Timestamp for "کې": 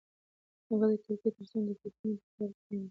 2.53-2.63